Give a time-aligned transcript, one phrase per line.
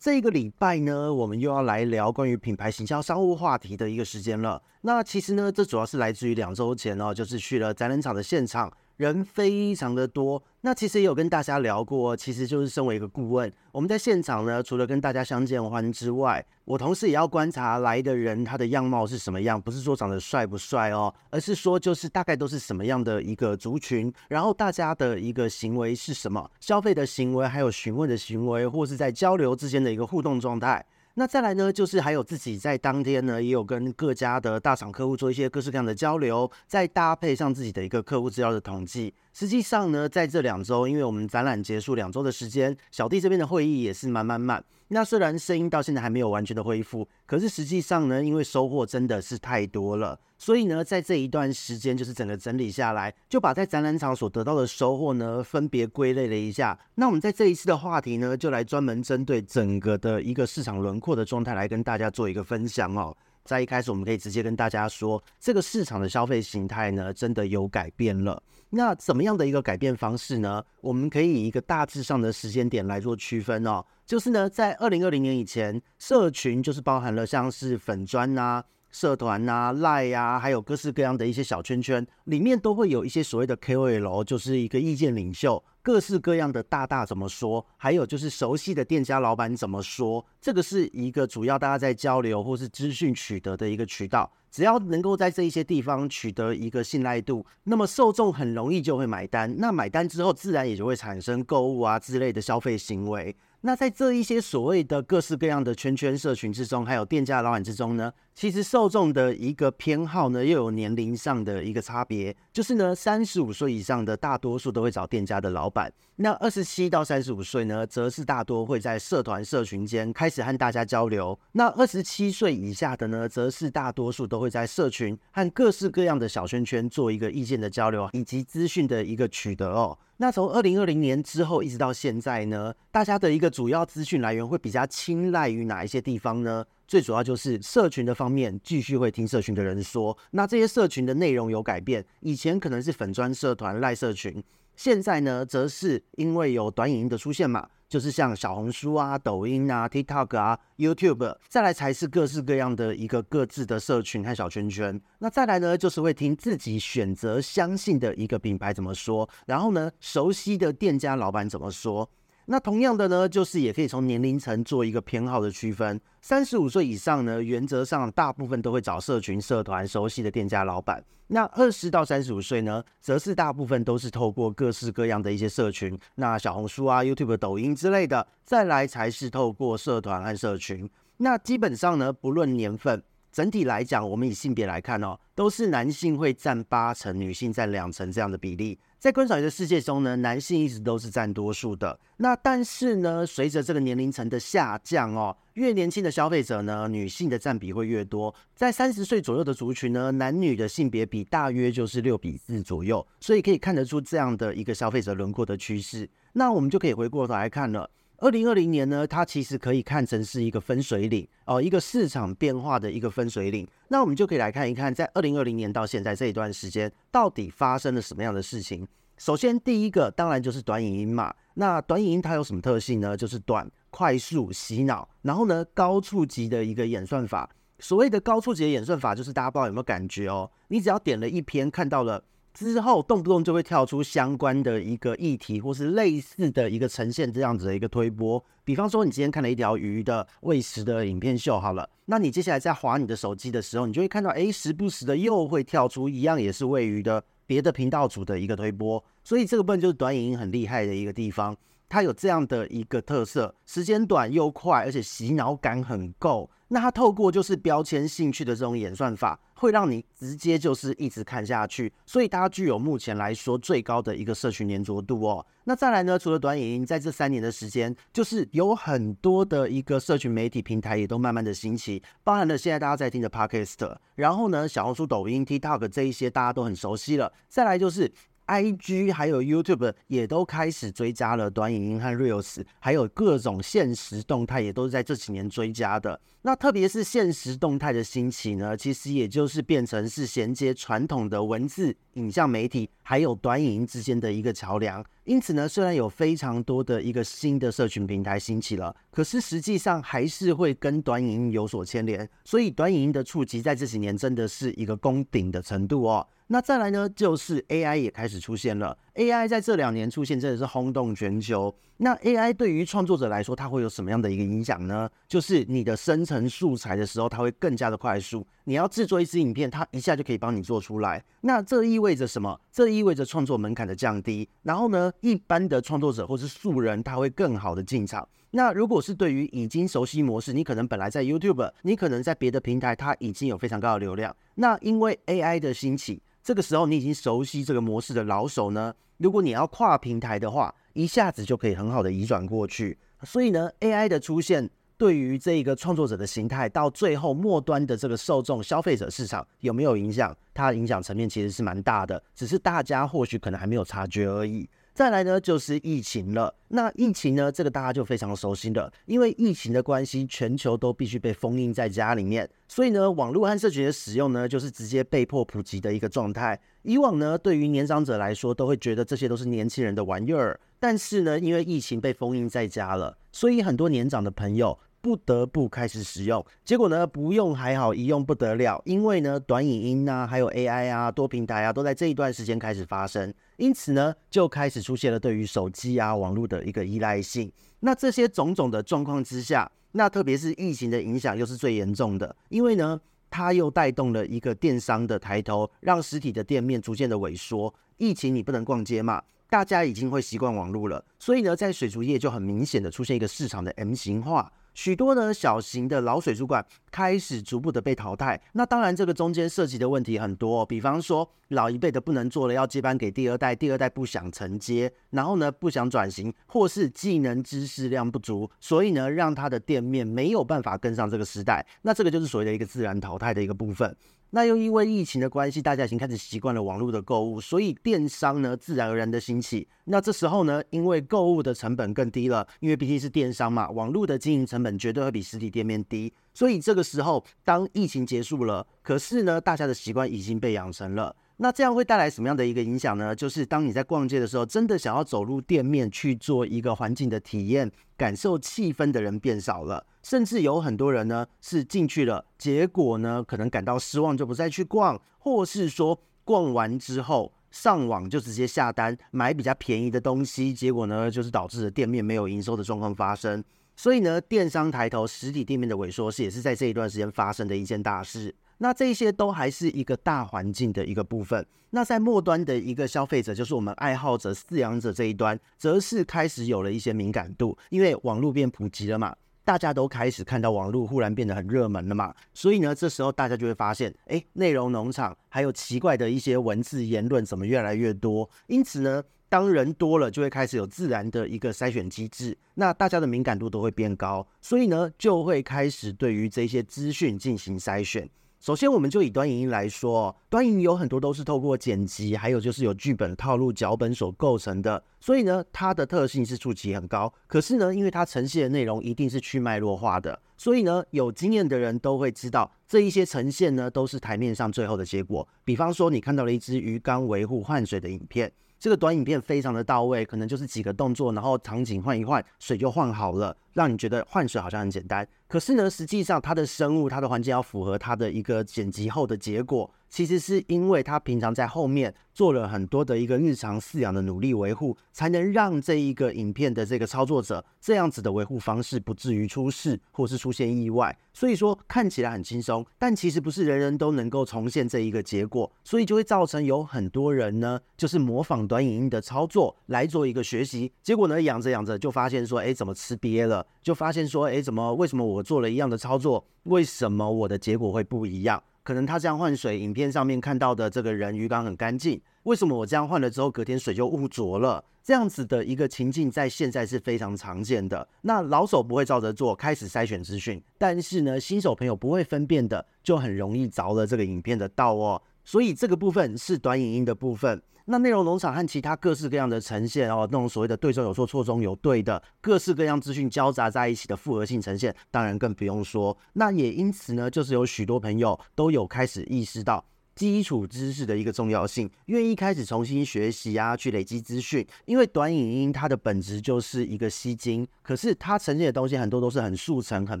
[0.00, 4.62] 这个礼拜呢，我们又要来聊关于品牌行销商务话题的一个时间了。
[4.80, 8.72] 那其实呢，这主要是来自于两周前哦，就是去了展览场的现场。
[9.00, 30.84] 人非常的多，那其实也有跟大家聊过，其实就是身为一个顾问，我们在现场呢，除了跟大家相见欢之外，我同时也要观察来的人他的样貌是什么样，不是说长得帅不帅哦，而是说就是大概都是什么样的一个族群，然后大家的一个行为是什么，消费的行为，还有询问的行为，或是在交流之间的一个互动状态。
[31.20, 39.12] 那再来呢，就是还有自己在当天呢，也有跟各家的大厂客户做一些各式各样的交流，再搭配上自己的一个客户资料的统计。
[39.32, 44.62] 实际上呢，在这两周，因为我们展览结束两周的时间，小弟这边的会议也是满满满。
[44.88, 56.76] 那虽然声音到现在还没有完全的恢复，可是实际上呢，因为收获真的是太多了，所以呢，在这一段时间，就是整个整理下来，就把在展览场所得到的收获呢，分别归类了一下。
[56.96, 63.16] 那我们在这一次的话题呢，就来专门针对整个的一个市场轮廓的状态来跟大家做一个分享哦。
[63.44, 68.42] 在一开始，我们可以直接跟大家说，这个市场的消费形态呢，真的有改变了。
[68.68, 70.62] 那怎么样的一个改变方式呢？
[70.80, 73.84] 我们可以以一个大致上的时间点来做区分哦。
[74.06, 78.64] 就是呢，在二零二零年以前，社群就是包含了像是粉专啊。
[78.92, 94.30] 社团啊、赖呀，还有各式各样的一些小圈圈，里面都会有一些所谓的 KOL，就是一个意见领袖，各式各样的大大怎么说，还有就是熟悉的店家老板怎么说，这个是一个主要大家在交流或是资讯取得的一个渠道。
[94.50, 99.54] 只要能够在这一些地方取得一个信赖度，那么受众很容易就会买单。
[99.58, 103.34] 那买单之后，自然也就会产生购物啊之类的消费行为。
[103.62, 112.34] 那在这一些所谓的各式各样的圈圈社群之中，还有店家老板之中呢，其实受众的一个偏好呢，又有年龄上的一个差别。
[112.54, 115.92] 就是呢，三十五岁以上的大多数都会找店家的老板，
[116.22, 121.38] 那二十七到三十五岁呢，则是大多会在社团社群间开始和大家交流。
[121.52, 129.96] 那二十七岁以下的呢，则是大多数都会在社群和各式各样的小圈圈做一个意见的交流，以及资讯的一个取得哦。
[130.18, 136.62] 那从二零二零年之后一直到现在呢，大家的一个主要资讯来源会比较青睐于哪一些地方呢？
[136.86, 140.14] 最主要就是社群的方面，继续会听社群的人说。
[140.32, 144.42] 那这些社群的内容有改变，以前可能是粉专社团赖社群，
[144.82, 147.68] 现在呢，则是因为有短影音的出现嘛。
[147.86, 154.98] 就是像小红书啊、抖音啊、TikTok 啊、YouTube，再来才是各式各样的一个各自的社群和小圈圈。
[155.18, 162.08] 那再来呢，就是会听自己选择相信的一个品牌怎么说，然后呢，熟悉的店家老板怎么说。
[162.52, 166.00] 那同样的呢，就是也可以从年龄层做一个偏好的区分。
[166.20, 171.00] 三十五岁以上呢，原则上大部分都会找社群、社团熟悉的店家老板。
[171.28, 180.90] 那二十到三十五岁呢，则是大部分都是透过各式各样的一些社群，那小红书啊、YouTube、抖音之类的，再来才是透过社团和社群。
[181.18, 183.00] 那基本上呢，不论年份。
[183.32, 188.76] 整体来讲，我们以性别来看哦，都是男性会占八成，女性占两成这样的比例。
[189.00, 191.98] 在观赏鱼的世界中呢，男性一直都是占多数的。
[192.18, 198.34] 那但是呢，随着这个年龄层的下降哦，越年轻的消费者呢，女性的占比会越多。
[198.54, 206.06] 在三十岁左右的族群呢，男女的性别比大约就是六比四左右，所以可以看得出这样的一个消费者轮廓的趋势。
[206.34, 207.88] 那我们就可以回过头来看了。
[208.20, 213.66] 二零二零年呢，它其实可以看成是一个分水岭哦，一个市场变化的一个分水岭。
[213.88, 218.86] 那我们就可以来看一看，在二零二零年到现在这一段时间，到底发生了什么样的事情。
[219.16, 221.34] 首先，第一个当然就是短影音嘛。
[221.54, 223.16] 那短影音它有什么特性呢？
[223.16, 227.48] 就是短、快速、洗脑，然后呢，高触及的一个演算法。
[227.78, 230.50] 所谓的高触及的演算法，就是大家不知道有没有感觉哦？
[230.68, 232.22] 你只要点了一篇，看到了。
[232.52, 238.44] 之后动不动就会跳出相关的一个议题，或是类似的一个呈现这样子的一个推波。
[238.64, 249.02] 比方说，你今天看了一条鱼的喂食的影片秀，好了，那你接下来在划你的手机的时候，你就会看到，哎，时不时的又会跳出一样也是喂鱼的别的频道组的一个推波。
[249.24, 251.56] 所以这个部分就是短影音很厉害的一个地方。
[251.90, 256.48] 它有这样的一个特色，时间短又快，而且洗脑感很够。
[256.68, 265.44] 那它透过就是标签兴趣的这种演算法，会让你直接就是一直看下去，所以它具有目前来说最高的一个社群粘着度哦。
[265.64, 277.32] 那再来呢，除了短影音，在这三年的时间，就是有很多的一个社群媒体平台也都慢慢的兴起，包含了现在大家在听的 Podcast，然后呢，小红书、抖音、TikTok 这一些大家都很熟悉了。
[277.48, 278.12] 再来就是。
[278.50, 286.20] IG 还有 YouTube 也都开始追加了短影音和 Reels，还有各种限时动态也都是在这几年追加的。
[286.42, 295.04] 那特别是限时动态的兴起呢，其实也就是变成是衔接传统的文字、影像媒体还有短影音之间的一个桥梁。
[295.24, 302.28] 因此呢，虽然有非常多的一个新的社群平台兴起了，可是实际上还是会跟短影音有所牵连。
[302.44, 306.26] 所以短影音的触及在这几年真的是一个攻顶的程度哦。
[306.52, 308.98] 那再来呢，就是 AI 也开始出现了。
[309.14, 311.72] AI 在这两年出现，真的是轰动全球。
[311.98, 315.08] 那 AI 对于创作者来说，它会有什么样的一个影响呢？
[315.28, 318.44] 就是你的生成素材的时候，它会更加的快速。
[318.64, 321.22] 你要制作一支影片，它一下就可以帮你做出来。
[321.42, 322.60] 那这意味着什么？
[322.72, 324.48] 这意味着创作门槛的降低。
[324.64, 328.26] 然后呢，一般的创作者或是素人，他会更好的进场。
[328.52, 334.34] 那如果是对于已经熟悉模式，你可能本来在 YouTube，你可能在别的平台，它已经有非常高的流量。
[334.56, 336.22] 那因为 AI 的兴起。
[336.42, 342.98] 这个时候，你已经熟悉这个模式的老手呢，如果你要跨平台的话，一下子就可以很好的移转过去。
[343.24, 350.34] 所以呢，AI 的出现对于这一个创作者的形态，到最后末端的这个受众消费者市场有没有影响？
[350.54, 354.66] 它的影响层面其实是蛮大的，只是大家或许可能还没有察觉而已。
[355.00, 356.54] 再来呢，就是疫情了。
[356.68, 366.60] 那疫情呢，这个大家就非常熟悉了，因为疫情的关系，全球都必须被封印在家里面，所以呢，网络和社群的使用呢，就是直接被迫普及的一个状态。
[366.82, 374.78] 以往呢，对于年长者来说，都会觉得这些都是年轻人的玩意儿，但是呢，因为疫情被封印在家了，所以很多年长的朋友。
[375.02, 387.50] 不得不开始使用，结果呢，不用还好，一用不得了，因为呢，短影音啊，还有 AI 啊，多平台啊，都在这一段时间开始发生，因此呢，就开始出现了对于手机啊、网络的一个依赖性。
[387.80, 393.00] 那这些种种的状况之下，那特别是疫情的影响又是最严重的，因为呢，
[393.30, 397.72] 它又带动了一个电商的抬头，让实体的店面逐渐的萎缩。
[397.96, 404.52] 疫情你不能逛街嘛，大家已经会习惯网络了，所以呢，在水族业就很明显的出现一个市场的 M 型化。
[404.80, 423.94] 许多呢小型的老水族馆开始逐步的被淘汰，那当然这个中间涉及的问题很多，比方说老一辈的不能做了，要接班给第二代，第二代不想承接，然后呢不想转型，或是技能知识量不足，所以呢让他的店面没有办法跟上这个时代，那这个就是所谓的一个自然淘汰的一个部分。
[424.30, 429.66] 那又因为疫情的关系，大家已经开始习惯了网络的购物，所以电商呢自然而然的兴起。
[429.86, 436.12] 那这时候呢，因为购物的成本更低了，因为毕竟是电商嘛，网络的经营成本绝对会比实体店面低。
[436.32, 441.14] 所以这个时候，当疫情结束了，可是呢，大家的习惯已经被养成了。
[441.42, 443.16] 那这样会带来什么样的一个影响呢？
[443.16, 463.42] 就是当你在逛街的时候，真的想要走入店面去做一个环境的体验、感受气氛的人变少了，甚至有很多人呢是进去了，结果呢可能感到失望，就不再去逛，或是说逛完之后上网就直接下单买比较便宜的东西，结果呢就是导致了店面没有营收的状况发生。
[463.76, 468.34] 所以呢，电商抬头，实体店面的萎缩是也是在这一段时间发生的一件大事。
[468.62, 471.44] 那这些都还是一个大环境的一个部分。
[471.70, 488.28] 那在末端的一个消费者，就是我们爱好者、饲养者这一端，则是开始有了一些敏感度，因为网络变普及了嘛，大家都开始看到网络忽然变得很热门了嘛，所以呢，这时候大家就会发现，哎，内容农场还有奇怪的一些文字言论怎么越来越多？
[488.48, 498.10] 因此呢，当人多了，就会开始有自然的一个筛选机制，那大家的敏感度都会变高，所以呢，就会开始对于这些资讯进行筛选。
[498.40, 507.12] 首先，我们就以短影音来说，短影有很多都是透过剪辑，还有就是有剧本套路、脚本所构成的，所以呢，它的特性是触及很高。
[507.26, 515.28] 可是呢，因为它呈现的内容一定是去脉络化的，所以呢，有经验的人都会知道，这一些呈现呢，都是台面上最后的结果。
[515.44, 518.32] 比方说，你看到了一支鱼缸维护换水的影片。
[518.60, 525.08] 这个短影片非常的到位，可能就是几个动作，然后场景换一换，水就换好了，让你觉得换水好像很简单。
[525.26, 540.96] 可是呢，实际上它的生物、它的环境要符合它的一个剪辑后的结果，其实是因为他平常在后面做了很多的一个日常饲养的努力维护，才能让这一个影片的这个操作者这样子的维护方式不至于出事或是出现意外。
[541.12, 553.44] 所以说看起来很轻松，但其实不是人人都能够重现这一个结果，所以就会造成有很多人呢，就是模仿短影音的操作来做一个学习，结果呢养着养着就发现说，哎，怎么吃瘪了？
[553.60, 558.40] 就发现说，哎，怎么为什么我做了一样的操作，为什么我的结果会不一样？
[558.62, 564.64] 可能他这样换水，影片上面看到的这个人鱼缸很干净，为什么我这样换了之后，隔天水就污浊了？
[564.82, 567.86] 这样子的一个情境在现在是非常常见的。
[568.02, 575.00] 那老手不会照着做，开始筛选资讯，但是呢，新手朋友不会分辨的，就很容易着了这个影片的道哦。
[575.30, 577.40] 所以这个部分是短影音的部分。
[577.66, 585.96] 那内容农场和其他各式各样的呈现哦，那种所谓的对中有错、错中有对的各式各样资讯交杂在一起的复合性呈现，当然更不用说。
[586.14, 589.64] 那也因此呢，就是有许多朋友都有开始意识到。
[589.94, 594.44] 基础知识的一个重要性，愿意开始重新学习啊，去累积资讯。
[594.64, 600.00] 因为短影音它的本质就是一个吸睛，可是它呈现的东西很多都是很速成、很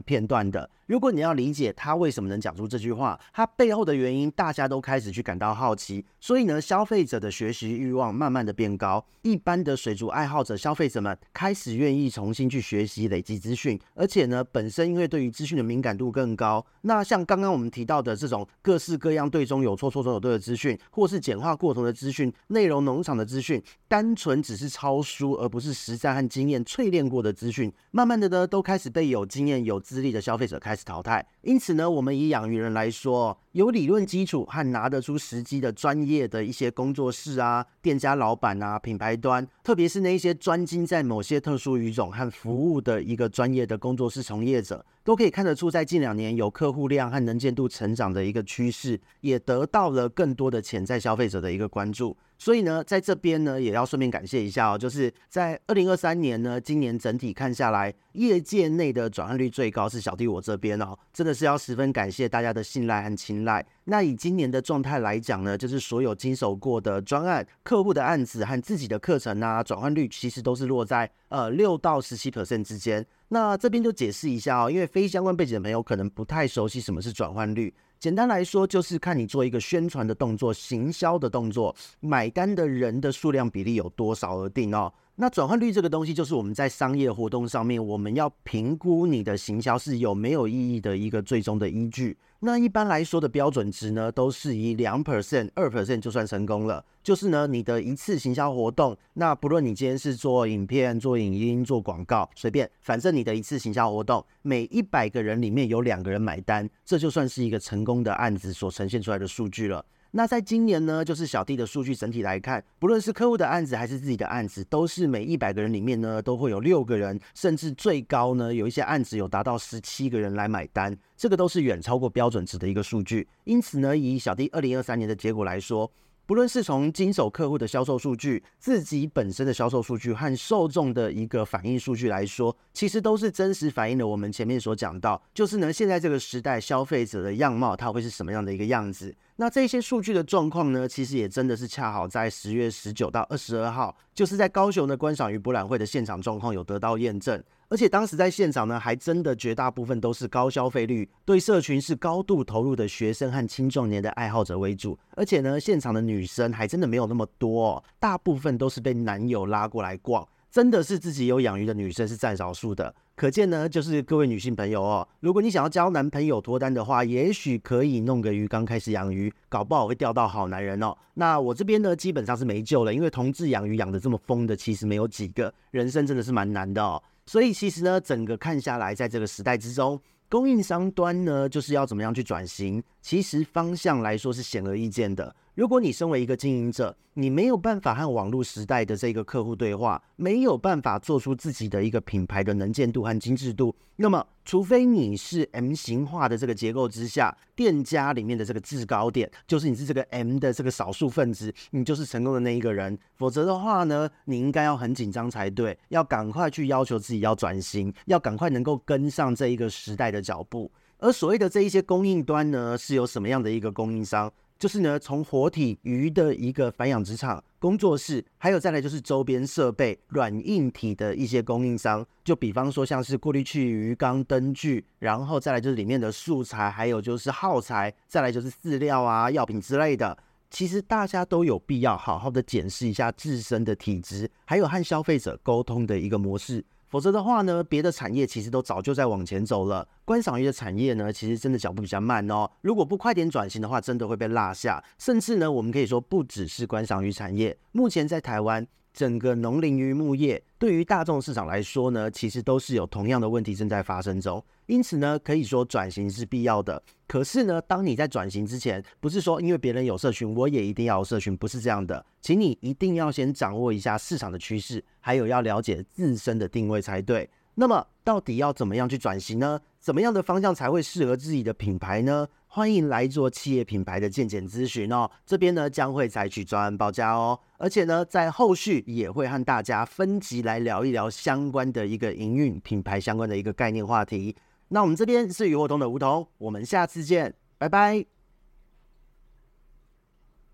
[0.02, 0.68] 片段的。
[0.90, 6.04] 如果你要理解他为什么能讲出这句话，他背后的原因，大家都开始去感到好奇。
[6.18, 13.78] 所以呢，消费者的学习欲望慢慢的变高，一般的水族爱好者、消费者们开始愿意重新去学习、累积资讯。
[13.94, 19.88] 而且呢，本身因为对于资讯的敏感度更高，那像刚刚我们提到的这种各式各样对中有错。
[19.88, 31.26] 错中有对的资讯，或是简化过头的资讯，内容农场的资讯，单纯只是抄书，而不是实战和经验淬炼过的资讯，慢慢的呢，都开始被有经验、有资历的消费者开始淘汰。
[31.42, 52.16] 因此呢，我们以养鱼人来说，有理论基础和拿得出时机的专业的一些工作室啊、店家老板啊、品牌端，特别是那一些专精在某些特殊鱼种和服务的一个专业的工作室从业者，都可以看得出，在近两年有客户量和能见度成长的一个趋势，也得到了更多的潜在消费者的一个关注。
[52.38, 63.64] 所以呢，在这边呢，也要顺便感谢一下哦， 就是在二零二三年呢，今年整体看下来，业界内的转换率最高是小弟我这边哦，真的是要十分感谢大家的信赖和青睐。
[63.90, 73.04] 那以今年的状态来讲呢，就是所有经手过的专案、客户的案子和自己的课程啊，转换率其实都是落在呃六到十七 percent 之间。
[73.30, 77.74] 那这边就解释一下哦，因为非相关背景的朋友可能不太熟悉什么是转换率。
[77.98, 84.90] 简单来说，就是看你做一个宣传的动作、行销的动作，买单的人的数量比例有多少而定哦。
[85.20, 92.16] 那转换率这个东西，就是我们在商业活动上面，我们要评估你的行销是有没有意义的一个最终的依据。
[92.38, 96.82] 那一般来说的标准值呢，都是以两 percent、二 percent 就算成功了。
[97.02, 109.84] 就是呢，你的一次行销活动，那不论你今天是做影片、做影音、做广告，随便，反正你的一次行销活动，每一百个人里面有两个人买单，这就算是一个成功的案子所呈现出来的数据了。
[110.12, 123.28] 那在今年呢，就是小弟的数据整体来看，不论是客户的案子还是自己的案子，都是每一百个人里面呢，都会有六个人，甚至最高呢，有一些案子有达到十七个人来买单，这个都是远超过标准值的一个数据。
[123.44, 125.88] 因此呢，以小弟二零二三年的结果来说，
[126.26, 139.14] 不论是从经手客户的销售数据、自己本身的销售数据和受众的一个反应数据来说，其实都是真实反映了我们前面所讲到，就是呢，现在这个时代消费者的样貌，它会是什么样的一个样子。
[139.40, 147.42] 那这些数据的状况呢，其实也真的是恰好在十月十九到二十二号，就是在高雄的观赏鱼博览会的现场状况有得到验证。
[147.70, 154.98] 而且当时在现场呢，还真的绝大部分都是高消费率、对社群是高度投入的学生和青壮年的爱好者为主。
[155.12, 160.28] 而且呢，现场的女生还真的没有那么多，大部分都是被男友拉过来逛。
[160.50, 162.94] 真的是自己有养鱼的女生是占少数的。
[163.20, 170.96] 可见呢，就是各位女性朋友哦，如果你想要交男朋友脱单的话，也许可以弄个鱼缸开始养鱼，搞不好会钓到好男人哦。
[171.12, 177.02] 那我这边呢，基本上是没救了，因为同志养鱼养的这么疯的，其实没有几个，人生真的是蛮难的哦。
[177.30, 182.82] 所以其实呢，整个看下来，在这个时代之中，供应商端呢，就是要怎么样去转型？
[183.00, 185.32] 其实方向来说是显而易见的。
[185.54, 202.98] 如果你身为一个经营者，你没有办法和网络时代的这个客户对话，没有办法做出自己的一个品牌的能见度和精致度，那么，除非你是 M 型化的这个结构之下，店家里面的这个制高点，就是你是这个 M 的这个少数分子，你就是成功的那一个人。
[203.16, 210.70] 否则的话呢，你应该要很紧张才对，要赶快去要求自己要转型，要赶快能够跟上这一个时代的脚步。
[210.98, 214.30] 而所谓的这一些供应端呢，是有什么样的一个供应商？
[214.58, 222.04] 就是呢，从活体鱼的一个繁养殖场、工作室，还有再来就是周边设备、软硬体的一些供应商。
[222.24, 230.16] 就比方说像是过滤器、鱼缸、灯具，然后再来就是里面的素材，还有就是耗材，再来就是饲料啊、药品之类的。
[230.50, 236.64] 其实大家都有必要好好的检视一下自身的体质，还有和消费者沟通的一个模式。
[236.90, 239.86] 否则的话呢，别的产业其实都早就在往前走了。
[240.04, 242.50] 观赏鱼的产业呢，其实真的脚步比较慢哦。
[242.62, 244.82] 如果不快点转型的话，真的会被落下。
[244.98, 248.66] 甚至呢，我们可以说不只是观赏鱼产业，目前在台湾。
[248.92, 254.42] 整个农林渔牧业对于大众市场来说呢，其实都是有同样的问题正在发生中。
[254.66, 256.80] 因此呢，可以说转型是必要的。
[257.08, 262.04] 可是呢，当你在转型之前，不是说因为别人有社群，我也一定要有社群，不是这样的。
[262.20, 267.28] 请你一定要先掌握一下市场的趋势，还有要了解自身的定位才对。
[267.54, 269.60] 那么，到底要怎么样去转型呢？
[269.78, 272.26] 怎么样的方向才会适合自己的品牌呢？
[272.46, 284.34] 欢迎来做企业品牌的健检咨询哦，这边呢将会采取专案报价哦，而且呢在后续也会和大家分级来聊一聊相关的一个营运品牌相关的一个概念话题。
[284.68, 288.19] 那我们这边是鱼活通的梧桐，我们下次见，拜拜。